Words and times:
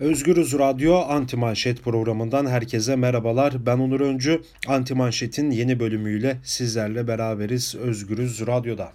Özgürüz 0.00 0.58
Radyo 0.58 0.96
Anti 1.08 1.36
Manşet 1.36 1.82
programından 1.82 2.46
herkese 2.46 2.96
merhabalar. 2.96 3.66
Ben 3.66 3.78
Onur 3.78 4.00
Öncü. 4.00 4.42
Anti 4.66 4.94
Manşet'in 4.94 5.50
yeni 5.50 5.80
bölümüyle 5.80 6.36
sizlerle 6.44 7.08
beraberiz 7.08 7.74
Özgürüz 7.74 8.46
Radyo'da. 8.46 8.92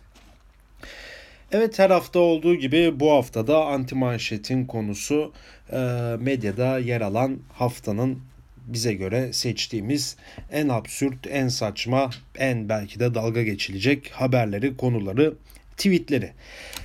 Evet 1.51 1.79
her 1.79 1.89
hafta 1.89 2.19
olduğu 2.19 2.55
gibi 2.55 2.99
bu 2.99 3.11
haftada 3.11 3.65
Anti 3.65 3.95
Manşet'in 3.95 4.65
konusu 4.65 5.33
e, 5.71 5.77
medyada 6.19 6.79
yer 6.79 7.01
alan 7.01 7.39
haftanın 7.53 8.19
bize 8.67 8.93
göre 8.93 9.33
seçtiğimiz 9.33 10.17
en 10.51 10.69
absürt, 10.69 11.27
en 11.27 11.47
saçma, 11.47 12.09
en 12.37 12.69
belki 12.69 12.99
de 12.99 13.15
dalga 13.15 13.43
geçilecek 13.43 14.11
haberleri, 14.13 14.77
konuları, 14.77 15.33
tweetleri. 15.77 16.31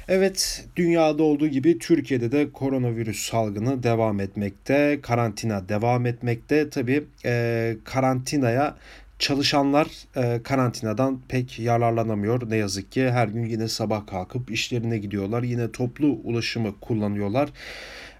Evet, 0.08 0.64
dünyada 0.76 1.22
olduğu 1.22 1.46
gibi 1.46 1.78
Türkiye'de 1.78 2.32
de 2.32 2.52
koronavirüs 2.52 3.30
salgını 3.30 3.82
devam 3.82 4.20
etmekte, 4.20 4.98
karantina 5.02 5.68
devam 5.68 6.06
etmekte. 6.06 6.70
Tabii 6.70 7.04
e, 7.24 7.76
karantinaya 7.84 8.76
çalışanlar 9.18 9.88
e, 10.16 10.42
karantinadan 10.42 11.20
pek 11.28 11.58
yararlanamıyor. 11.58 12.50
Ne 12.50 12.56
yazık 12.56 12.92
ki 12.92 13.10
her 13.10 13.28
gün 13.28 13.44
yine 13.44 13.68
sabah 13.68 14.06
kalkıp 14.06 14.50
işlerine 14.50 14.98
gidiyorlar. 14.98 15.42
Yine 15.42 15.72
toplu 15.72 16.06
ulaşımı 16.24 16.80
kullanıyorlar. 16.80 17.48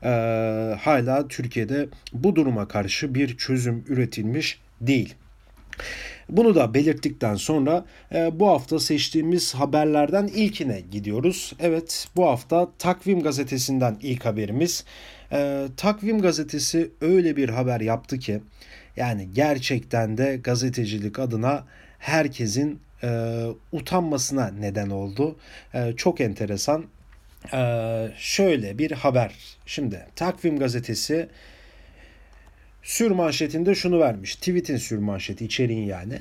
E, 0.03 0.11
hala 0.75 1.29
Türkiye'de 1.29 1.89
bu 2.13 2.37
duruma 2.37 2.69
karşı 2.69 3.15
bir 3.15 3.37
çözüm 3.37 3.85
üretilmiş 3.89 4.61
değil. 4.81 5.15
Bunu 6.29 6.55
da 6.55 6.75
belirttikten 6.75 7.35
sonra 7.35 7.85
e, 8.15 8.41
bu 8.41 8.49
hafta 8.49 8.79
seçtiğimiz 8.79 9.55
haberlerden 9.55 10.27
ilkine 10.27 10.81
gidiyoruz. 10.81 11.53
Evet 11.61 12.09
bu 12.17 12.27
hafta 12.27 12.69
Takvim 12.79 13.23
Gazetesi'nden 13.23 13.97
ilk 14.03 14.25
haberimiz. 14.25 14.85
E, 15.33 15.67
Takvim 15.77 16.23
Gazetesi 16.23 16.91
öyle 17.01 17.37
bir 17.37 17.49
haber 17.49 17.81
yaptı 17.81 18.19
ki 18.19 18.41
yani 18.97 19.29
gerçekten 19.35 20.19
de 20.19 20.37
gazetecilik 20.45 21.19
adına 21.19 21.65
herkesin 21.99 22.81
e, 23.03 23.43
utanmasına 23.73 24.49
neden 24.49 24.91
oldu. 24.91 25.37
E, 25.75 25.93
çok 25.97 26.21
enteresan. 26.21 26.85
E, 27.53 28.09
şöyle 28.19 28.79
bir 28.79 28.91
haber. 28.91 29.35
Şimdi 29.67 30.07
Takvim 30.17 30.59
Gazetesi 30.59 31.29
sür 32.83 33.11
manşetinde 33.11 33.75
şunu 33.75 34.01
vermiş. 34.01 34.37
Tweet'in 34.37 34.77
sür 34.77 34.99
manşeti 34.99 35.45
içeriğin 35.45 35.87
yani. 35.87 36.19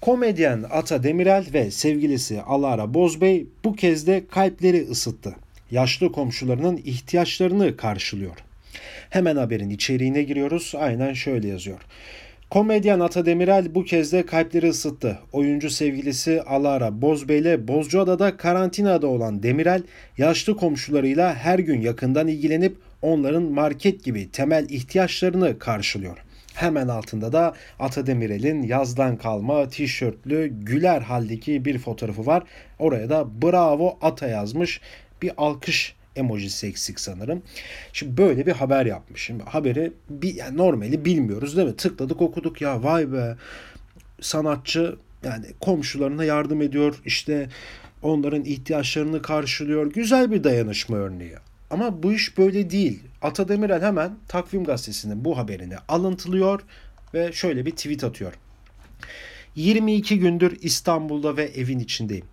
Komedyen 0.00 0.64
Ata 0.70 1.02
Demirel 1.02 1.46
ve 1.52 1.70
sevgilisi 1.70 2.42
Alara 2.42 2.94
Bozbey 2.94 3.46
bu 3.64 3.76
kez 3.76 4.06
de 4.06 4.24
kalpleri 4.30 4.88
ısıttı. 4.90 5.34
Yaşlı 5.70 6.12
komşularının 6.12 6.80
ihtiyaçlarını 6.84 7.76
karşılıyor. 7.76 8.36
Hemen 9.10 9.36
haberin 9.36 9.70
içeriğine 9.70 10.22
giriyoruz. 10.22 10.72
Aynen 10.78 11.12
şöyle 11.12 11.48
yazıyor. 11.48 11.80
Komedyen 12.50 13.00
Ata 13.00 13.26
Demirel 13.26 13.74
bu 13.74 13.84
kez 13.84 14.12
de 14.12 14.26
kalpleri 14.26 14.68
ısıttı. 14.68 15.18
Oyuncu 15.32 15.70
sevgilisi 15.70 16.42
Alara 16.42 17.02
Bozbey 17.02 17.38
ile 17.38 17.68
Bozcaada'da 17.68 18.36
karantinada 18.36 19.06
olan 19.06 19.42
Demirel 19.42 19.82
yaşlı 20.18 20.56
komşularıyla 20.56 21.34
her 21.34 21.58
gün 21.58 21.80
yakından 21.80 22.28
ilgilenip 22.28 22.76
onların 23.02 23.42
market 23.42 24.04
gibi 24.04 24.30
temel 24.30 24.66
ihtiyaçlarını 24.68 25.58
karşılıyor. 25.58 26.18
Hemen 26.54 26.88
altında 26.88 27.32
da 27.32 27.54
Ata 27.78 28.06
Demirel'in 28.06 28.62
yazdan 28.62 29.16
kalma 29.16 29.68
tişörtlü 29.68 30.46
güler 30.46 31.00
haldeki 31.00 31.64
bir 31.64 31.78
fotoğrafı 31.78 32.26
var. 32.26 32.42
Oraya 32.78 33.10
da 33.10 33.42
bravo 33.42 33.98
Ata 34.02 34.28
yazmış. 34.28 34.80
Bir 35.22 35.32
alkış 35.36 35.94
emojisi 36.16 36.66
eksik 36.66 37.00
sanırım. 37.00 37.42
Şimdi 37.92 38.16
böyle 38.16 38.46
bir 38.46 38.52
haber 38.52 38.86
yapmış. 38.86 39.22
Şimdi 39.22 39.44
haberi 39.44 39.92
bir, 40.10 40.34
yani 40.34 40.56
normali 40.56 41.04
bilmiyoruz 41.04 41.56
değil 41.56 41.68
mi? 41.68 41.76
Tıkladık 41.76 42.22
okuduk 42.22 42.60
ya 42.60 42.82
vay 42.82 43.12
be 43.12 43.36
sanatçı 44.20 44.96
yani 45.24 45.46
komşularına 45.60 46.24
yardım 46.24 46.62
ediyor 46.62 47.00
işte 47.04 47.48
onların 48.02 48.44
ihtiyaçlarını 48.44 49.22
karşılıyor. 49.22 49.92
Güzel 49.92 50.30
bir 50.30 50.44
dayanışma 50.44 50.96
örneği. 50.96 51.34
Ama 51.70 52.02
bu 52.02 52.12
iş 52.12 52.38
böyle 52.38 52.70
değil. 52.70 53.02
Ata 53.22 53.48
Demirel 53.48 53.82
hemen 53.82 54.16
Takvim 54.28 54.64
Gazetesi'nin 54.64 55.24
bu 55.24 55.38
haberini 55.38 55.76
alıntılıyor 55.88 56.60
ve 57.14 57.32
şöyle 57.32 57.66
bir 57.66 57.70
tweet 57.70 58.04
atıyor. 58.04 58.32
22 59.54 60.18
gündür 60.18 60.58
İstanbul'da 60.60 61.36
ve 61.36 61.44
evin 61.44 61.78
içindeyim 61.78 62.26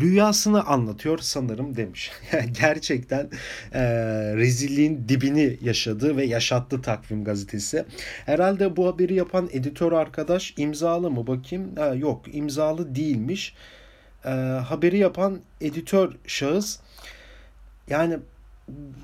rüyasını 0.00 0.64
anlatıyor 0.64 1.18
sanırım 1.18 1.76
demiş. 1.76 2.10
Gerçekten 2.60 3.30
e, 3.72 3.82
rezilliğin 4.36 5.08
dibini 5.08 5.58
yaşadı 5.62 6.16
ve 6.16 6.24
yaşattı 6.24 6.82
Takvim 6.82 7.24
Gazetesi. 7.24 7.84
Herhalde 8.26 8.76
bu 8.76 8.86
haberi 8.86 9.14
yapan 9.14 9.48
editör 9.52 9.92
arkadaş 9.92 10.54
imzalı 10.56 11.10
mı 11.10 11.26
bakayım? 11.26 11.76
Ha, 11.76 11.94
yok 11.94 12.34
imzalı 12.34 12.94
değilmiş. 12.94 13.54
E, 14.24 14.28
haberi 14.68 14.98
yapan 14.98 15.40
editör 15.60 16.12
şahıs 16.26 16.78
yani 17.88 18.18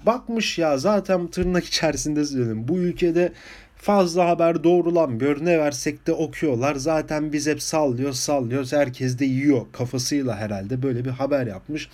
bakmış 0.06 0.58
ya 0.58 0.78
zaten 0.78 1.26
tırnak 1.26 1.64
içerisinde 1.64 2.24
söylüyorum. 2.24 2.68
Bu 2.68 2.78
ülkede 2.78 3.32
fazla 3.76 4.28
haber 4.28 4.64
doğrulanmıyor. 4.64 5.44
Ne 5.44 5.58
versek 5.58 6.06
de 6.06 6.12
okuyorlar. 6.12 6.74
Zaten 6.74 7.32
biz 7.32 7.46
hep 7.46 7.62
sallıyoruz 7.62 8.18
sallıyoruz. 8.18 8.72
Herkes 8.72 9.18
de 9.18 9.24
yiyor 9.24 9.66
kafasıyla 9.72 10.36
herhalde 10.36 10.82
böyle 10.82 11.04
bir 11.04 11.10
haber 11.10 11.46
yapmış. 11.46 11.88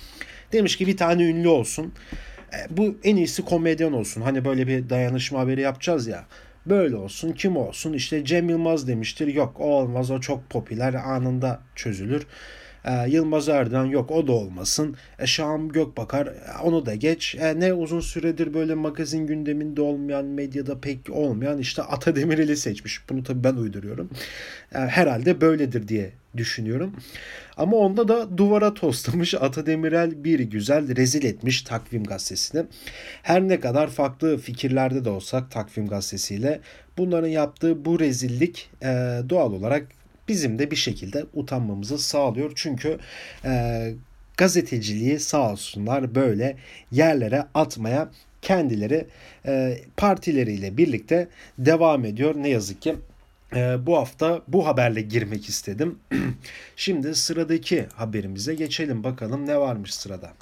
Demiş 0.53 0.77
ki 0.77 0.87
bir 0.87 0.97
tane 0.97 1.23
ünlü 1.25 1.49
olsun. 1.49 1.93
E, 2.53 2.77
bu 2.77 2.97
en 3.05 3.17
iyisi 3.17 3.45
komedyen 3.45 3.93
olsun. 3.93 4.21
Hani 4.21 4.45
böyle 4.45 4.67
bir 4.67 4.91
dayanışma 4.91 5.41
haberi 5.41 5.61
yapacağız 5.61 6.07
ya. 6.07 6.25
Böyle 6.67 6.97
olsun 6.97 7.33
kim 7.33 7.57
olsun 7.57 7.93
işte 7.93 8.25
Cem 8.25 8.49
Yılmaz 8.49 8.89
demiştir. 8.89 9.27
Yok 9.27 9.57
o 9.61 9.65
olmaz 9.65 10.11
o 10.11 10.21
çok 10.21 10.51
popüler 10.51 10.95
anında 10.95 11.61
çözülür. 11.75 12.27
E, 12.85 13.11
Yılmaz 13.11 13.49
Erdoğan 13.49 13.85
yok 13.85 14.11
o 14.11 14.27
da 14.27 14.33
olmasın. 14.33 14.97
E, 15.19 15.27
Şahım 15.27 15.69
Gökbakar 15.69 16.27
e, 16.27 16.35
onu 16.63 16.87
da 16.87 16.95
geç. 16.95 17.35
E, 17.35 17.61
ne 17.61 17.73
uzun 17.73 18.01
süredir 18.01 18.55
böyle 18.55 18.75
magazin 18.75 19.27
gündeminde 19.27 19.83
olmayan, 19.83 20.25
medyada 20.25 20.81
pek 20.81 21.11
olmayan 21.11 21.59
işte 21.59 21.83
Ata 21.83 22.17
Demirel'i 22.17 22.57
seçmiş. 22.57 23.09
Bunu 23.09 23.23
tabii 23.23 23.45
ben 23.45 23.55
uyduruyorum. 23.55 24.11
E, 24.75 24.79
herhalde 24.79 25.41
böyledir 25.41 25.89
diye 25.89 26.11
düşünüyorum. 26.37 26.97
Ama 27.57 27.77
onda 27.77 28.09
da 28.09 28.39
duvara 28.39 28.75
toslamış 28.75 29.35
Ata 29.35 29.67
Demirel 29.67 30.25
bir 30.25 30.41
güzel 30.41 30.97
rezil 30.97 31.25
etmiş 31.25 31.63
Takvim 31.63 32.05
Gazetesi'ni. 32.05 32.65
Her 33.23 33.43
ne 33.43 33.61
kadar 33.61 33.89
farklı 33.89 34.39
fikirlerde 34.39 35.05
de 35.05 35.11
olsak 35.11 35.51
Takvim 35.51 35.89
Gazetesi'yle 35.89 36.61
bunların 36.99 37.29
yaptığı 37.29 37.85
bu 37.85 38.01
rezillik 38.01 38.71
e, 38.83 38.87
doğal 39.29 39.53
olarak 39.53 39.87
bizim 40.31 40.59
de 40.59 40.71
bir 40.71 40.77
şekilde 40.77 41.27
utanmamızı 41.35 41.99
sağlıyor. 41.99 42.53
Çünkü 42.55 42.99
e, 43.45 43.95
gazeteciliği 44.37 45.21
sağ 45.21 45.53
olsunlar 45.53 46.15
böyle 46.15 46.57
yerlere 46.93 47.47
atmaya 47.55 48.11
kendileri 48.43 49.07
e, 49.47 49.79
partileriyle 49.97 50.77
birlikte 50.77 51.29
devam 51.59 52.05
ediyor. 52.05 52.35
Ne 52.37 52.49
yazık 52.49 52.83
ki 52.83 52.97
e, 53.57 53.87
bu 53.87 53.97
hafta 53.97 54.43
bu 54.49 54.67
haberle 54.67 55.01
girmek 55.01 55.49
istedim. 55.49 55.99
Şimdi 56.77 57.15
sıradaki 57.15 57.87
haberimize 57.95 58.55
geçelim 58.55 59.05
bakalım 59.05 59.47
ne 59.47 59.59
varmış 59.59 59.95
sırada. 59.95 60.33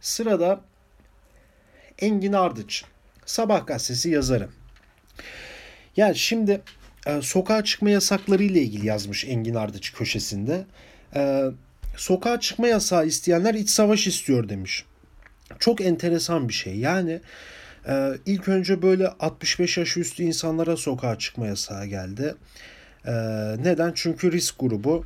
Sırada 0.00 0.60
Engin 1.98 2.32
Ardıç, 2.32 2.84
Sabah 3.26 3.66
gazetesi 3.66 4.10
yazarı. 4.10 4.48
Yani 5.98 6.16
şimdi 6.16 6.60
sokağa 7.22 7.64
çıkma 7.64 7.90
yasakları 7.90 8.42
ile 8.42 8.60
ilgili 8.60 8.86
yazmış 8.86 9.24
Engin 9.24 9.54
Ardıç 9.54 9.92
köşesinde. 9.92 10.66
E, 11.14 11.44
sokağa 11.96 12.40
çıkma 12.40 12.68
yasağı 12.68 13.06
isteyenler 13.06 13.54
iç 13.54 13.70
savaş 13.70 14.06
istiyor 14.06 14.48
demiş. 14.48 14.84
Çok 15.58 15.80
enteresan 15.80 16.48
bir 16.48 16.54
şey. 16.54 16.76
Yani 16.76 17.20
e, 17.88 18.10
ilk 18.26 18.48
önce 18.48 18.82
böyle 18.82 19.08
65 19.08 19.78
yaş 19.78 19.96
üstü 19.96 20.22
insanlara 20.22 20.76
sokağa 20.76 21.18
çıkma 21.18 21.46
yasağı 21.46 21.86
geldi. 21.86 22.34
E, 23.06 23.12
neden? 23.64 23.92
Çünkü 23.94 24.32
risk 24.32 24.54
grubu. 24.58 25.04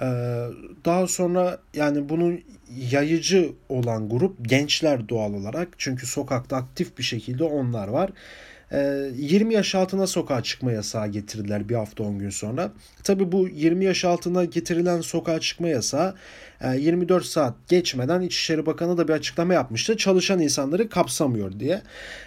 E, 0.00 0.06
daha 0.84 1.06
sonra 1.06 1.58
yani 1.74 2.08
bunun 2.08 2.40
yayıcı 2.76 3.52
olan 3.68 4.08
grup 4.08 4.48
gençler 4.48 5.08
doğal 5.08 5.34
olarak. 5.34 5.68
Çünkü 5.78 6.06
sokakta 6.06 6.56
aktif 6.56 6.98
bir 6.98 7.02
şekilde 7.02 7.44
onlar 7.44 7.88
var. 7.88 8.10
20 8.72 9.54
yaş 9.54 9.74
altına 9.74 10.06
sokağa 10.06 10.42
çıkma 10.42 10.72
yasağı 10.72 11.08
getirdiler 11.08 11.68
bir 11.68 11.74
hafta 11.74 12.04
10 12.04 12.18
gün 12.18 12.30
sonra. 12.30 12.72
Tabi 13.04 13.32
bu 13.32 13.48
20 13.48 13.84
yaş 13.84 14.04
altına 14.04 14.44
getirilen 14.44 15.00
sokağa 15.00 15.40
çıkma 15.40 15.68
yasağı 15.68 16.14
24 16.76 17.24
e, 17.24 17.26
saat 17.26 17.54
geçmeden 17.68 18.20
İçişleri 18.20 18.66
Bakanı 18.66 18.98
da 18.98 19.08
bir 19.08 19.12
açıklama 19.12 19.54
yapmıştı. 19.54 19.96
Çalışan 19.96 20.40
insanları 20.40 20.88
kapsamıyor 20.88 21.60
diye. 21.60 21.82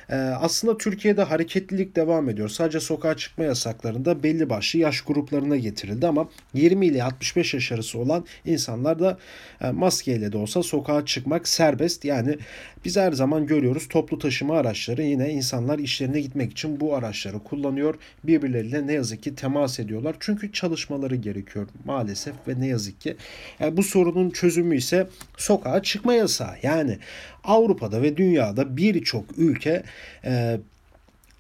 E, 0.09 0.15
aslında 0.15 0.77
Türkiye'de 0.77 1.23
hareketlilik 1.23 1.95
devam 1.95 2.29
ediyor. 2.29 2.49
Sadece 2.49 2.79
sokağa 2.79 3.17
çıkma 3.17 3.43
yasaklarında 3.43 4.23
belli 4.23 4.49
başlı 4.49 4.79
yaş 4.79 5.01
gruplarına 5.01 5.57
getirildi 5.57 6.07
ama 6.07 6.29
20 6.53 6.85
ile 6.85 7.03
65 7.03 7.53
yaş 7.53 7.71
arası 7.71 7.99
olan 7.99 8.25
insanlar 8.45 8.99
da 8.99 9.17
e, 9.61 9.71
maskeyle 9.71 10.31
de 10.31 10.38
olsa 10.38 10.63
sokağa 10.63 11.05
çıkmak 11.05 11.47
serbest. 11.47 12.05
Yani 12.05 12.38
biz 12.85 12.97
her 12.97 13.11
zaman 13.11 13.45
görüyoruz 13.45 13.88
toplu 13.88 14.19
taşıma 14.19 14.57
araçları 14.57 15.01
yine 15.01 15.29
insanlar 15.29 15.79
işlerine 15.79 16.21
gitmek 16.31 16.51
için 16.51 16.79
bu 16.79 16.95
araçları 16.95 17.39
kullanıyor. 17.39 17.95
Birbirleriyle 18.23 18.87
ne 18.87 18.93
yazık 18.93 19.23
ki 19.23 19.35
temas 19.35 19.79
ediyorlar. 19.79 20.15
Çünkü 20.19 20.51
çalışmaları 20.51 21.15
gerekiyor 21.15 21.67
maalesef 21.85 22.33
ve 22.47 22.59
ne 22.59 22.67
yazık 22.67 23.01
ki. 23.01 23.17
Yani 23.59 23.77
bu 23.77 23.83
sorunun 23.83 24.29
çözümü 24.29 24.77
ise 24.77 25.07
sokağa 25.37 25.83
çıkma 25.83 26.13
yasağı. 26.13 26.55
Yani 26.63 26.97
Avrupa'da 27.43 28.01
ve 28.01 28.17
dünyada 28.17 28.77
birçok 28.77 29.25
ülke 29.37 29.83
e, 30.25 30.59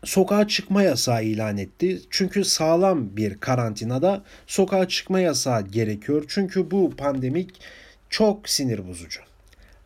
sokağa 0.03 0.47
çıkma 0.47 0.83
yasağı 0.83 1.23
ilan 1.23 1.57
etti. 1.57 2.01
Çünkü 2.09 2.43
sağlam 2.43 3.17
bir 3.17 3.37
karantinada 3.37 4.23
sokağa 4.47 4.87
çıkma 4.87 5.19
yasağı 5.19 5.67
gerekiyor. 5.67 6.25
Çünkü 6.27 6.71
bu 6.71 6.95
pandemik 6.97 7.49
çok 8.09 8.49
sinir 8.49 8.87
bozucu. 8.87 9.21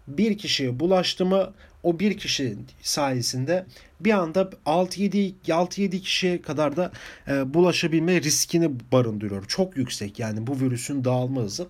Bir 0.07 0.37
kişiye 0.37 0.79
bulaştı 0.79 1.25
mı 1.25 1.53
o 1.85 1.99
bir 1.99 2.17
kişi 2.17 2.55
sayesinde 2.81 3.65
bir 3.99 4.11
anda 4.11 4.49
6-7 4.65 5.33
6-7 5.47 6.01
kişiye 6.01 6.41
kadar 6.41 6.77
da 6.77 6.91
e, 7.27 7.53
bulaşabilme 7.53 8.21
riskini 8.21 8.71
barındırıyor. 8.91 9.45
Çok 9.45 9.77
yüksek 9.77 10.19
yani 10.19 10.47
bu 10.47 10.59
virüsün 10.59 11.03
dağılma 11.03 11.41
hızı. 11.41 11.67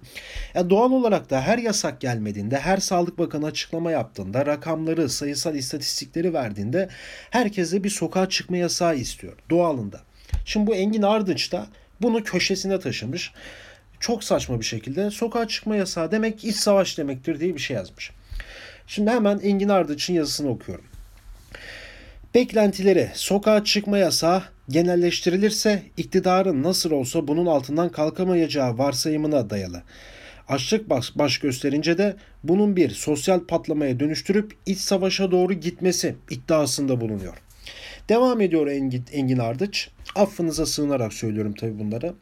E, 0.56 0.70
doğal 0.70 0.92
olarak 0.92 1.30
da 1.30 1.42
her 1.42 1.58
yasak 1.58 2.02
gelmediğinde, 2.02 2.60
her 2.60 2.78
Sağlık 2.78 3.18
Bakanı 3.18 3.46
açıklama 3.46 3.92
yaptığında, 3.92 4.46
rakamları, 4.46 5.10
sayısal 5.10 5.56
istatistikleri 5.56 6.34
verdiğinde 6.34 6.90
herkese 7.30 7.84
bir 7.84 7.90
sokağa 7.90 8.30
çıkma 8.30 8.58
yasağı 8.58 8.96
istiyor 8.96 9.34
doğalında. 9.50 10.02
Şimdi 10.46 10.68
bu 10.68 10.76
Engin 10.76 11.02
Ardınç 11.02 11.52
da 11.52 11.68
bunu 12.02 12.24
köşesine 12.24 12.80
taşımış. 12.80 13.32
Çok 14.00 14.24
saçma 14.24 14.60
bir 14.60 14.66
şekilde 14.66 15.12
sokağa 15.12 15.48
çıkma 15.48 15.76
yasağı 15.76 16.12
demek 16.12 16.46
iç 16.46 16.56
savaş 16.56 16.98
demektir 16.98 17.40
diye 17.40 17.56
bir 17.56 17.60
şey 17.60 17.76
yazmış. 17.76 18.12
Şimdi 18.88 19.10
hemen 19.10 19.40
Engin 19.40 19.70
Ardıç'ın 19.70 20.14
yazısını 20.14 20.50
okuyorum. 20.50 20.86
Beklentileri 22.36 23.10
sokağa 23.14 23.64
çıkma 23.64 23.98
yasağı 23.98 24.44
genelleştirilirse 24.70 25.84
iktidarın 25.98 26.64
nasıl 26.64 26.92
olsa 26.92 27.28
bunun 27.28 27.46
altından 27.46 27.90
kalkamayacağı 27.90 28.78
varsayımına 28.78 29.50
dayalı. 29.50 29.84
Açlık 30.48 30.90
baş, 30.90 31.18
baş 31.18 31.38
gösterince 31.38 31.98
de 31.98 32.16
bunun 32.44 32.76
bir 32.76 32.90
sosyal 32.90 33.40
patlamaya 33.40 34.00
dönüştürüp 34.00 34.54
iç 34.66 34.80
savaşa 34.80 35.32
doğru 35.32 35.54
gitmesi 35.54 36.16
iddiasında 36.30 37.02
bulunuyor. 37.02 37.34
Devam 38.10 38.42
ediyor 38.42 38.68
Engin, 38.68 39.06
Engin 39.12 39.38
Ardıç. 39.38 39.90
Affınıza 40.16 40.66
sığınarak 40.66 41.14
söylüyorum 41.14 41.54
tabi 41.54 41.80
bunları. 41.80 42.14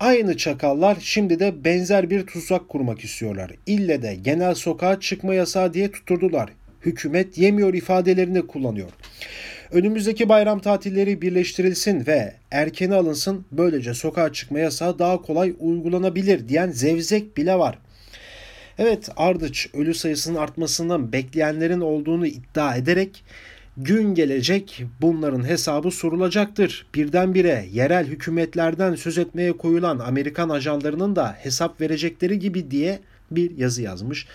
Aynı 0.00 0.36
çakallar 0.36 0.96
şimdi 1.00 1.40
de 1.40 1.64
benzer 1.64 2.10
bir 2.10 2.26
tuzak 2.26 2.68
kurmak 2.68 3.04
istiyorlar. 3.04 3.50
İlle 3.66 4.02
de 4.02 4.14
genel 4.14 4.54
sokağa 4.54 5.00
çıkma 5.00 5.34
yasağı 5.34 5.74
diye 5.74 5.90
tuturdular. 5.90 6.50
Hükümet 6.80 7.38
yemiyor 7.38 7.74
ifadelerini 7.74 8.46
kullanıyor. 8.46 8.90
Önümüzdeki 9.72 10.28
bayram 10.28 10.60
tatilleri 10.60 11.22
birleştirilsin 11.22 12.06
ve 12.06 12.34
erkene 12.50 12.94
alınsın 12.94 13.46
böylece 13.52 13.94
sokağa 13.94 14.32
çıkma 14.32 14.58
yasağı 14.58 14.98
daha 14.98 15.22
kolay 15.22 15.54
uygulanabilir 15.58 16.48
diyen 16.48 16.70
zevzek 16.70 17.36
bile 17.36 17.58
var. 17.58 17.78
Evet 18.78 19.08
Ardıç 19.16 19.68
ölü 19.74 19.94
sayısının 19.94 20.38
artmasından 20.38 21.12
bekleyenlerin 21.12 21.80
olduğunu 21.80 22.26
iddia 22.26 22.76
ederek 22.76 23.24
Gün 23.76 24.14
gelecek 24.14 24.84
bunların 25.00 25.48
hesabı 25.48 25.90
sorulacaktır. 25.90 26.86
Birdenbire 26.94 27.66
yerel 27.72 28.06
hükümetlerden 28.06 28.94
söz 28.94 29.18
etmeye 29.18 29.52
koyulan 29.52 29.98
Amerikan 29.98 30.48
ajanlarının 30.48 31.16
da 31.16 31.36
hesap 31.38 31.80
verecekleri 31.80 32.38
gibi 32.38 32.70
diye 32.70 33.00
bir 33.30 33.58
yazı 33.58 33.82
yazmış. 33.82 34.26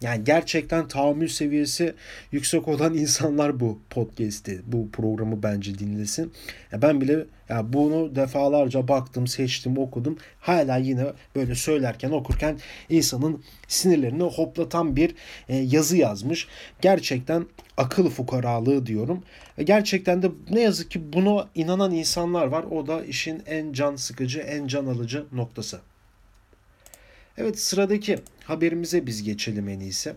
Yani 0.00 0.24
gerçekten 0.24 0.88
tahammül 0.88 1.28
seviyesi 1.28 1.94
yüksek 2.32 2.68
olan 2.68 2.94
insanlar 2.98 3.60
bu 3.60 3.78
podcast'i, 3.90 4.60
bu 4.66 4.90
programı 4.90 5.42
bence 5.42 5.78
dinlesin. 5.78 6.32
Ya 6.72 6.82
ben 6.82 7.00
bile 7.00 7.26
ya 7.48 7.72
bunu 7.72 8.16
defalarca 8.16 8.88
baktım, 8.88 9.26
seçtim, 9.26 9.78
okudum. 9.78 10.18
Hala 10.40 10.76
yine 10.76 11.04
böyle 11.36 11.54
söylerken, 11.54 12.10
okurken 12.10 12.58
insanın 12.88 13.42
sinirlerini 13.68 14.22
hoplatan 14.22 14.96
bir 14.96 15.14
e, 15.48 15.56
yazı 15.56 15.96
yazmış. 15.96 16.48
Gerçekten 16.80 17.46
akıl 17.76 18.10
fukaralığı 18.10 18.86
diyorum. 18.86 19.24
Ve 19.58 19.62
gerçekten 19.62 20.22
de 20.22 20.30
ne 20.50 20.60
yazık 20.60 20.90
ki 20.90 21.12
buna 21.12 21.48
inanan 21.54 21.92
insanlar 21.92 22.46
var. 22.46 22.64
O 22.70 22.86
da 22.86 23.04
işin 23.04 23.42
en 23.46 23.72
can 23.72 23.96
sıkıcı, 23.96 24.38
en 24.38 24.66
can 24.66 24.86
alıcı 24.86 25.24
noktası. 25.32 25.80
Evet 27.40 27.60
sıradaki 27.60 28.18
haberimize 28.44 29.06
biz 29.06 29.22
geçelim 29.22 29.68
en 29.68 29.80
iyisi. 29.80 30.12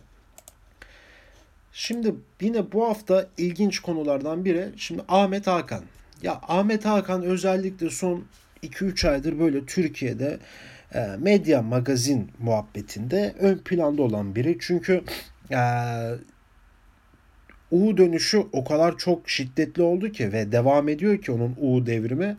Şimdi 1.74 2.16
yine 2.42 2.72
bu 2.72 2.88
hafta 2.90 3.28
ilginç 3.38 3.80
konulardan 3.80 4.46
biri 4.46 4.70
şimdi 4.78 5.02
Ahmet 5.08 5.48
Hakan. 5.48 5.84
Ya 6.22 6.42
Ahmet 6.48 6.86
Hakan 6.86 7.24
özellikle 7.24 7.90
son 7.90 8.24
2-3 8.64 9.10
aydır 9.10 9.40
böyle 9.40 9.66
Türkiye'de 9.66 10.40
e, 10.94 11.08
medya 11.20 11.62
magazin 11.62 12.32
muhabbetinde 12.40 13.36
ön 13.40 13.58
planda 13.58 14.02
olan 14.02 14.36
biri. 14.36 14.58
Çünkü 14.60 15.04
e, 15.52 15.60
U 17.72 17.98
dönüşü 17.98 18.44
o 18.52 18.64
kadar 18.64 18.98
çok 18.98 19.30
şiddetli 19.30 19.82
oldu 19.82 20.12
ki 20.12 20.34
ve 20.34 20.52
devam 20.52 20.90
ediyor 20.90 21.22
ki 21.22 21.32
onun 21.32 21.56
U 21.62 21.86
devrimi. 21.86 22.36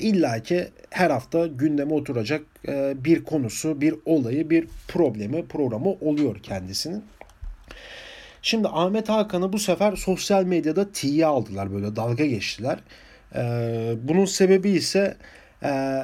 İlla 0.00 0.42
ki 0.42 0.68
her 0.90 1.10
hafta 1.10 1.46
gündeme 1.46 1.94
oturacak 1.94 2.42
e, 2.68 3.04
bir 3.04 3.24
konusu, 3.24 3.80
bir 3.80 3.94
olayı, 4.04 4.50
bir 4.50 4.68
problemi, 4.88 5.46
programı 5.46 5.88
oluyor 5.88 6.42
kendisinin. 6.42 7.04
Şimdi 8.42 8.68
Ahmet 8.68 9.08
Hakan'ı 9.08 9.52
bu 9.52 9.58
sefer 9.58 9.96
sosyal 9.96 10.44
medyada 10.44 10.92
tiye 10.92 11.26
aldılar 11.26 11.72
böyle 11.72 11.96
dalga 11.96 12.26
geçtiler. 12.26 12.78
E, 13.34 13.42
bunun 14.02 14.24
sebebi 14.24 14.70
ise 14.70 15.16
e, 15.62 16.00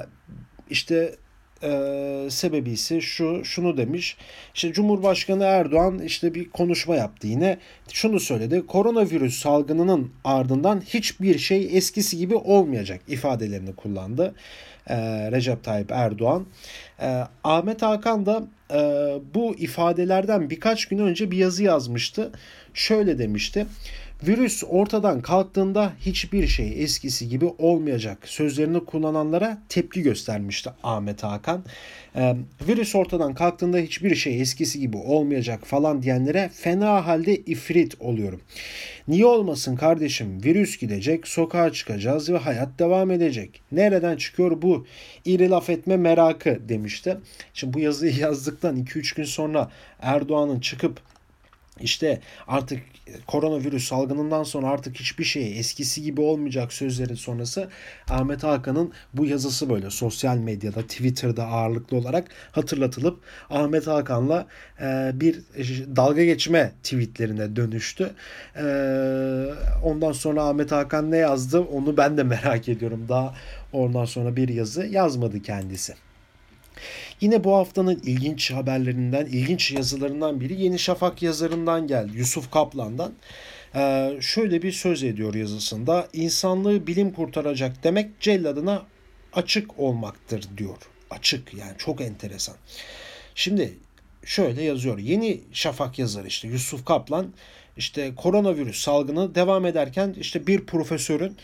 işte 0.71 1.15
e, 1.63 2.27
sebebi 2.31 2.71
ise 2.71 3.01
şu 3.01 3.45
şunu 3.45 3.77
demiş. 3.77 4.17
İşte 4.55 4.73
Cumhurbaşkanı 4.73 5.45
Erdoğan 5.45 5.99
işte 5.99 6.35
bir 6.35 6.51
konuşma 6.51 6.97
yaptı 6.97 7.27
yine. 7.27 7.59
Şunu 7.93 8.21
söyledi. 8.21 8.67
Koronavirüs 8.67 9.39
salgınının 9.39 10.11
ardından 10.25 10.81
hiçbir 10.81 11.39
şey 11.39 11.77
eskisi 11.77 12.19
gibi 12.19 12.35
olmayacak 12.35 13.01
ifadelerini 13.09 13.75
kullandı. 13.75 14.35
E, 14.87 14.97
Recep 15.33 15.65
Tayyip 15.65 15.93
Erdoğan. 15.93 16.47
E, 17.01 17.23
Ahmet 17.45 17.83
Hakan 17.83 18.27
da 18.27 18.43
e, 18.71 18.79
bu 19.35 19.55
ifadelerden 19.59 20.51
birkaç 20.51 20.87
gün 20.87 20.99
önce 20.99 21.31
bir 21.31 21.37
yazı 21.37 21.63
yazmıştı. 21.63 22.33
Şöyle 22.75 23.19
demişti. 23.19 23.67
Virüs 24.23 24.65
ortadan 24.69 25.21
kalktığında 25.21 25.93
hiçbir 26.01 26.47
şey 26.47 26.83
eskisi 26.83 27.29
gibi 27.29 27.45
olmayacak 27.59 28.19
sözlerini 28.29 28.85
kullananlara 28.85 29.59
tepki 29.69 30.03
göstermişti 30.03 30.71
Ahmet 30.83 31.23
Hakan. 31.23 31.65
Ee, 32.17 32.37
virüs 32.69 32.95
ortadan 32.95 33.35
kalktığında 33.35 33.79
hiçbir 33.79 34.15
şey 34.15 34.41
eskisi 34.41 34.81
gibi 34.81 34.97
olmayacak 34.97 35.67
falan 35.67 36.03
diyenlere 36.03 36.51
fena 36.55 37.07
halde 37.07 37.37
ifrit 37.37 38.01
oluyorum. 38.01 38.41
Niye 39.09 39.27
olmasın 39.27 39.77
kardeşim 39.77 40.45
virüs 40.45 40.79
gidecek 40.79 41.29
sokağa 41.29 41.73
çıkacağız 41.73 42.31
ve 42.31 42.39
hayat 42.39 42.79
devam 42.79 43.11
edecek. 43.11 43.63
Nereden 43.73 44.17
çıkıyor 44.17 44.63
bu 44.63 44.87
iri 45.25 45.51
laf 45.51 45.71
etme 45.71 45.97
merakı 45.97 46.61
demişti. 46.69 47.17
Şimdi 47.55 47.75
bu 47.75 47.81
yazıyı 47.81 48.17
yazdıktan 48.19 48.77
2-3 48.77 49.17
gün 49.17 49.25
sonra 49.25 49.71
Erdoğan'ın 50.01 50.61
çıkıp 50.61 51.01
işte 51.81 52.21
artık 52.49 52.81
koronavirüs 53.27 53.89
salgınından 53.89 54.43
sonra 54.43 54.69
artık 54.69 54.97
hiçbir 54.97 55.25
şey 55.25 55.59
eskisi 55.59 56.03
gibi 56.03 56.21
olmayacak 56.21 56.73
sözlerin 56.73 57.15
sonrası 57.15 57.69
Ahmet 58.11 58.43
Hakan'ın 58.43 58.93
bu 59.15 59.27
yazısı 59.27 59.71
böyle 59.71 59.91
sosyal 59.91 60.37
medyada 60.37 60.83
Twitter'da 60.83 61.47
ağırlıklı 61.47 61.97
olarak 61.97 62.29
hatırlatılıp 62.53 63.21
Ahmet 63.51 63.87
Hakan'la 63.87 64.47
e, 64.81 65.11
bir 65.15 65.43
dalga 65.97 66.25
geçme 66.25 66.73
tweetlerine 66.83 67.57
dönüştü. 67.57 68.11
E, 68.57 68.65
ondan 69.85 70.13
sonra 70.13 70.43
Ahmet 70.43 70.73
Hakan 70.73 71.11
ne 71.11 71.17
yazdı 71.17 71.61
onu 71.61 71.97
ben 71.97 72.17
de 72.17 72.23
merak 72.23 72.69
ediyorum. 72.69 73.07
Daha 73.09 73.35
ondan 73.73 74.05
sonra 74.05 74.37
bir 74.37 74.49
yazı 74.49 74.87
yazmadı 74.87 75.43
kendisi. 75.43 75.95
Yine 77.21 77.45
bu 77.45 77.55
haftanın 77.55 78.01
ilginç 78.05 78.51
haberlerinden, 78.51 79.27
ilginç 79.27 79.73
yazılarından 79.73 80.41
biri 80.41 80.63
Yeni 80.63 80.79
Şafak 80.79 81.23
yazarından 81.23 81.87
geldi. 81.87 82.13
Yusuf 82.19 82.51
Kaplan'dan. 82.51 83.13
e, 83.75 84.13
şöyle 84.21 84.63
bir 84.63 84.73
söz 84.73 85.03
ediyor 85.03 85.35
yazısında. 85.35 86.09
İnsanlığı 86.13 86.87
bilim 86.87 87.13
kurtaracak 87.13 87.85
demek 87.85 88.21
celladına 88.21 88.83
açık 89.33 89.79
olmaktır 89.81 90.45
diyor. 90.57 90.77
Açık 91.11 91.55
yani 91.55 91.73
çok 91.79 92.01
enteresan. 92.01 92.57
Şimdi 93.35 93.75
şöyle 94.25 94.63
yazıyor. 94.63 94.99
Yeni 94.99 95.41
Şafak 95.53 95.99
yazar 95.99 96.25
işte 96.25 96.49
Yusuf 96.49 96.85
Kaplan 96.85 97.33
işte 97.77 98.15
koronavirüs 98.15 98.81
salgını 98.81 99.35
devam 99.35 99.67
ederken 99.67 100.15
işte 100.21 100.47
bir 100.47 100.67
profesörün 100.67 101.37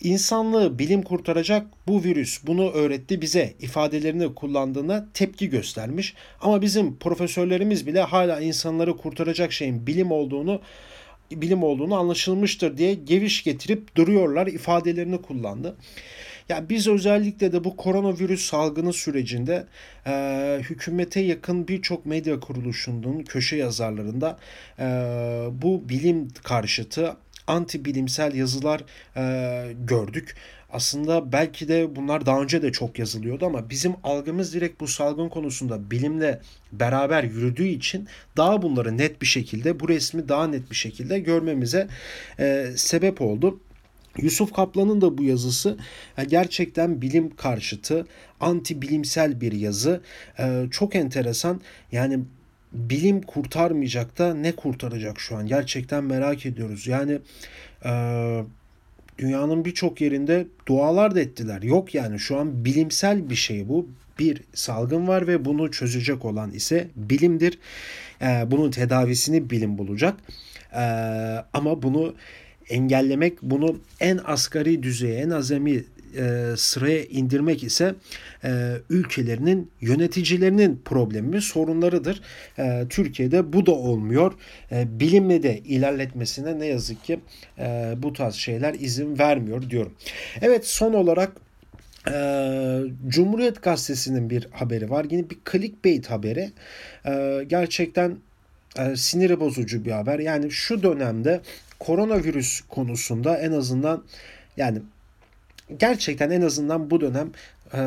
insanlığı 0.00 0.78
bilim 0.78 1.02
kurtaracak 1.02 1.66
bu 1.86 2.04
virüs 2.04 2.46
bunu 2.46 2.70
öğretti 2.70 3.20
bize 3.20 3.54
ifadelerini 3.60 4.34
kullandığına 4.34 5.06
tepki 5.14 5.50
göstermiş. 5.50 6.14
Ama 6.40 6.62
bizim 6.62 6.96
profesörlerimiz 6.96 7.86
bile 7.86 8.00
hala 8.00 8.40
insanları 8.40 8.96
kurtaracak 8.96 9.52
şeyin 9.52 9.86
bilim 9.86 10.12
olduğunu 10.12 10.60
bilim 11.30 11.62
olduğunu 11.62 11.94
anlaşılmıştır 11.94 12.78
diye 12.78 12.94
geviş 12.94 13.44
getirip 13.44 13.96
duruyorlar 13.96 14.46
ifadelerini 14.46 15.22
kullandı. 15.22 15.76
Yani 16.48 16.68
biz 16.68 16.88
özellikle 16.88 17.52
de 17.52 17.64
bu 17.64 17.76
koronavirüs 17.76 18.46
salgını 18.50 18.92
sürecinde 18.92 19.66
e, 20.06 20.12
hükümete 20.62 21.20
yakın 21.20 21.68
birçok 21.68 22.06
medya 22.06 22.40
kuruluşunun 22.40 23.22
köşe 23.22 23.56
yazarlarında 23.56 24.38
e, 24.78 24.84
bu 25.52 25.88
bilim 25.88 26.28
karşıtı 26.44 27.16
anti 27.48 27.84
bilimsel 27.84 28.34
yazılar 28.34 28.84
e, 29.16 29.72
gördük. 29.72 30.36
Aslında 30.72 31.32
belki 31.32 31.68
de 31.68 31.96
bunlar 31.96 32.26
daha 32.26 32.42
önce 32.42 32.62
de 32.62 32.72
çok 32.72 32.98
yazılıyordu 32.98 33.46
ama 33.46 33.70
bizim 33.70 33.94
algımız 34.04 34.54
direkt 34.54 34.80
bu 34.80 34.86
salgın 34.88 35.28
konusunda 35.28 35.90
bilimle 35.90 36.40
beraber 36.72 37.24
yürüdüğü 37.24 37.66
için 37.66 38.08
daha 38.36 38.62
bunları 38.62 38.98
net 38.98 39.22
bir 39.22 39.26
şekilde 39.26 39.80
bu 39.80 39.88
resmi 39.88 40.28
daha 40.28 40.46
net 40.46 40.70
bir 40.70 40.76
şekilde 40.76 41.18
görmemize 41.18 41.88
e, 42.38 42.66
sebep 42.76 43.20
oldu. 43.20 43.60
Yusuf 44.18 44.52
Kaplan'ın 44.52 45.00
da 45.00 45.18
bu 45.18 45.22
yazısı 45.24 45.78
gerçekten 46.28 47.02
bilim 47.02 47.36
karşıtı, 47.36 48.06
anti 48.40 48.82
bilimsel 48.82 49.40
bir 49.40 49.52
yazı. 49.52 50.02
Çok 50.70 50.94
enteresan. 50.94 51.60
Yani 51.92 52.20
bilim 52.72 53.22
kurtarmayacak 53.22 54.18
da 54.18 54.34
ne 54.34 54.52
kurtaracak 54.52 55.20
şu 55.20 55.36
an? 55.36 55.46
Gerçekten 55.46 56.04
merak 56.04 56.46
ediyoruz. 56.46 56.86
Yani 56.86 57.18
e, 57.84 57.90
dünyanın 59.18 59.64
birçok 59.64 60.00
yerinde 60.00 60.46
dualar 60.66 61.14
da 61.14 61.20
ettiler. 61.20 61.62
Yok 61.62 61.94
yani 61.94 62.18
şu 62.18 62.38
an 62.38 62.64
bilimsel 62.64 63.30
bir 63.30 63.34
şey 63.34 63.68
bu. 63.68 63.88
Bir 64.18 64.42
salgın 64.54 65.08
var 65.08 65.26
ve 65.26 65.44
bunu 65.44 65.70
çözecek 65.70 66.24
olan 66.24 66.50
ise 66.50 66.88
bilimdir. 66.96 67.58
bunun 68.22 68.70
tedavisini 68.70 69.50
bilim 69.50 69.78
bulacak. 69.78 70.14
ama 71.52 71.82
bunu 71.82 72.14
engellemek, 72.68 73.42
bunu 73.42 73.80
en 74.00 74.20
asgari 74.24 74.82
düzeye, 74.82 75.20
en 75.20 75.30
azami 75.30 75.84
e, 76.16 76.56
sıraya 76.56 77.04
indirmek 77.04 77.62
ise 77.64 77.94
e, 78.44 78.72
ülkelerinin 78.90 79.70
yöneticilerinin 79.80 80.82
problemi, 80.84 81.42
sorunlarıdır. 81.42 82.20
E, 82.58 82.86
Türkiye'de 82.90 83.52
bu 83.52 83.66
da 83.66 83.72
olmuyor. 83.72 84.32
E, 84.72 85.00
bilimle 85.00 85.42
de 85.42 85.58
ilerletmesine 85.58 86.58
ne 86.58 86.66
yazık 86.66 87.04
ki 87.04 87.20
e, 87.58 87.94
bu 87.96 88.12
tarz 88.12 88.34
şeyler 88.34 88.74
izin 88.74 89.18
vermiyor 89.18 89.70
diyorum. 89.70 89.92
Evet 90.42 90.66
son 90.66 90.92
olarak 90.92 91.32
ee, 92.10 92.80
Cumhuriyet 93.08 93.62
Gazetesi'nin 93.62 94.30
bir 94.30 94.48
haberi 94.50 94.90
var. 94.90 95.06
Yine 95.10 95.30
bir 95.30 95.38
clickbait 95.52 96.10
haberi. 96.10 96.50
Ee, 97.06 97.44
gerçekten 97.48 98.16
e, 98.78 98.96
siniri 98.96 99.40
bozucu 99.40 99.84
bir 99.84 99.90
haber. 99.90 100.18
Yani 100.18 100.50
şu 100.50 100.82
dönemde 100.82 101.40
koronavirüs 101.78 102.60
konusunda 102.60 103.38
en 103.38 103.52
azından 103.52 104.04
yani 104.56 104.78
gerçekten 105.78 106.30
en 106.30 106.42
azından 106.42 106.90
bu 106.90 107.00
dönem 107.00 107.30
e, 107.74 107.80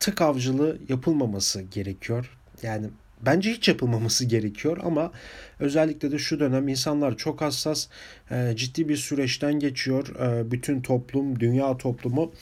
tık 0.00 0.20
avcılığı 0.20 0.78
yapılmaması 0.88 1.62
gerekiyor. 1.62 2.38
Yani 2.62 2.86
bence 3.26 3.52
hiç 3.52 3.68
yapılmaması 3.68 4.24
gerekiyor 4.24 4.78
ama 4.84 5.12
özellikle 5.60 6.12
de 6.12 6.18
şu 6.18 6.40
dönem 6.40 6.68
insanlar 6.68 7.16
çok 7.16 7.40
hassas, 7.40 7.86
e, 8.30 8.52
ciddi 8.56 8.88
bir 8.88 8.96
süreçten 8.96 9.58
geçiyor. 9.60 10.06
E, 10.20 10.50
bütün 10.50 10.80
toplum, 10.80 11.40
dünya 11.40 11.78
toplumu 11.78 12.32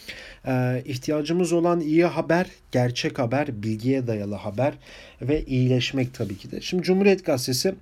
e, 0.47 0.83
ihtiyacımız 0.85 1.53
olan 1.53 1.81
iyi 1.81 2.05
haber, 2.05 2.47
gerçek 2.73 3.19
haber, 3.19 3.63
bilgiye 3.63 4.07
dayalı 4.07 4.35
haber 4.35 4.75
ve 5.23 5.45
iyileşmek 5.45 6.15
tabii 6.15 6.37
ki 6.37 6.51
de. 6.51 6.61
Şimdi 6.61 6.83
Cumhuriyet 6.83 7.25
Gazetesi 7.25 7.75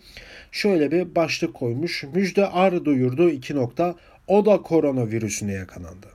şöyle 0.53 0.91
bir 0.91 1.15
başlık 1.15 1.55
koymuş. 1.55 2.05
Müjde 2.15 2.47
ar 2.47 2.85
duyurdu 2.85 3.31
iki 3.31 3.55
nokta. 3.55 3.95
O 4.29 4.47
da 4.47 4.63
koronavirüsüne 4.63 5.53
yakalandı. 5.53 6.07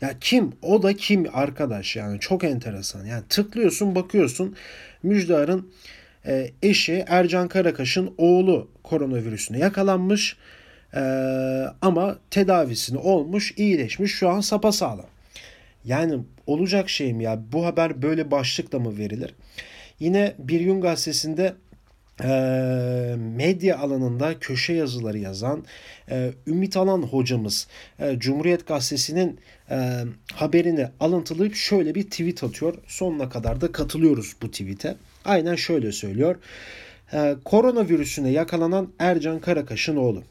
Ya 0.00 0.14
kim? 0.20 0.52
O 0.62 0.82
da 0.82 0.96
kim 0.96 1.26
arkadaş 1.32 1.96
yani 1.96 2.20
çok 2.20 2.44
enteresan. 2.44 3.04
Yani 3.04 3.22
tıklıyorsun 3.28 3.94
bakıyorsun 3.94 4.56
Müjdar'ın 5.02 5.72
e, 6.26 6.50
eşi 6.62 7.04
Ercan 7.08 7.48
Karakaş'ın 7.48 8.14
oğlu 8.18 8.70
koronavirüsüne 8.82 9.58
yakalanmış 9.58 10.36
e, 10.94 11.00
ama 11.82 12.18
tedavisini 12.30 12.98
olmuş 12.98 13.54
iyileşmiş 13.56 14.14
şu 14.14 14.28
an 14.28 14.40
sapasağlam. 14.40 15.06
Yani 15.84 16.18
olacak 16.46 16.90
şey 16.90 17.14
mi 17.14 17.24
ya 17.24 17.40
bu 17.52 17.66
haber 17.66 18.02
böyle 18.02 18.30
başlıkla 18.30 18.78
mı 18.78 18.98
verilir? 18.98 19.34
Yine 20.00 20.34
Bir 20.38 20.60
Gün 20.60 20.80
Gazetesi'nde 20.80 21.54
medya 23.16 23.78
alanında 23.78 24.38
köşe 24.38 24.72
yazıları 24.72 25.18
yazan 25.18 25.64
e, 26.10 26.32
Ümit 26.46 26.76
Alan 26.76 27.02
hocamız 27.02 27.66
e, 27.98 28.18
Cumhuriyet 28.18 28.66
Gazetesi'nin 28.66 29.40
e, 29.70 30.04
haberini 30.34 30.88
alıntılayıp 31.00 31.54
şöyle 31.54 31.94
bir 31.94 32.02
tweet 32.02 32.44
atıyor. 32.44 32.74
Sonuna 32.86 33.28
kadar 33.28 33.60
da 33.60 33.72
katılıyoruz 33.72 34.36
bu 34.42 34.50
tweet'e. 34.50 34.96
Aynen 35.24 35.54
şöyle 35.54 35.92
söylüyor. 35.92 36.36
Koronavirüsüne 37.44 38.30
yakalanan 38.30 38.88
Ercan 38.98 39.40
Karakaş'ın 39.40 39.96
oğlu. 39.96 40.22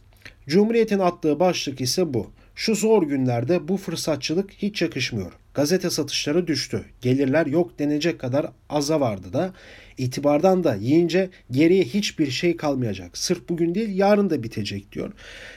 Cumhuriyet'in 0.48 1.00
attığı 1.00 1.40
başlık 1.40 1.82
ise 1.82 2.14
bu. 2.14 2.32
Şu 2.56 2.76
zor 2.76 3.04
günlerde 3.04 3.68
bu 3.68 3.78
fırsatçılık 3.78 4.52
hiç 4.52 4.82
yakışmıyor. 4.82 5.32
Gazete 5.54 5.90
satışları 5.90 6.48
düştü. 6.48 6.86
Gelirler 7.02 7.46
yok 7.46 7.80
denecek 7.80 8.20
kadar 8.20 8.46
aza 8.70 9.00
vardı 9.00 9.34
da. 9.34 9.54
itibardan 9.98 10.64
da 10.64 10.76
yiyince 10.76 11.30
geriye 11.52 11.84
hiçbir 11.84 12.32
şey 12.32 12.58
kalmayacak. 12.58 13.18
Sırf 13.18 13.50
bugün 13.50 13.76
değil 13.76 13.98
yarın 13.98 14.30
da 14.30 14.44
bitecek 14.44 14.92
diyor. 14.92 15.12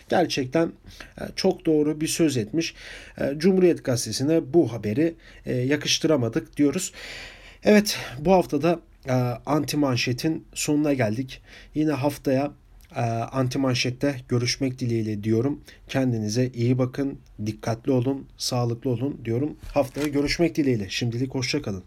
Gerçekten 0.09 0.73
e, 1.21 1.23
çok 1.37 1.67
doğru 1.67 2.01
bir 2.01 2.07
söz 2.07 2.37
etmiş. 2.37 2.75
E, 3.21 3.35
Cumhuriyet 3.39 3.85
Gazetesi'ne 3.85 4.55
bu 4.55 4.73
haberi 4.73 5.15
e, 5.47 5.55
yakıştıramadık 5.55 6.57
diyoruz. 6.57 6.93
Evet 7.65 7.99
bu 8.19 8.33
haftada 8.33 8.81
anti 9.47 9.77
manşetin 9.77 10.47
sonuna 10.55 10.93
geldik. 10.93 11.43
Yine 11.75 11.93
haftaya 11.93 12.53
anti 13.33 13.59
manşette 13.59 14.17
görüşmek 14.29 14.79
dileğiyle 14.79 15.25
diyorum. 15.25 15.61
Kendinize 15.89 16.51
iyi 16.55 16.79
bakın, 16.79 17.19
dikkatli 17.47 17.93
olun, 17.93 18.27
sağlıklı 18.37 18.91
olun 18.91 19.21
diyorum. 19.25 19.57
Haftaya 19.75 20.09
görüşmek 20.09 20.57
dileğiyle. 20.57 20.87
Şimdilik 20.91 21.35
hoşçakalın. 21.35 21.85